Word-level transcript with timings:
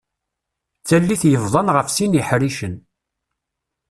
D 0.79 0.83
tallit 0.87 1.23
yebḍan 1.31 1.71
ɣef 1.75 1.87
sin 1.91 2.15
yiḥricen. 2.17 2.75